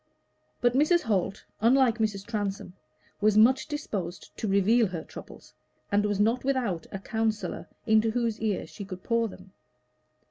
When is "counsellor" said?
6.97-7.67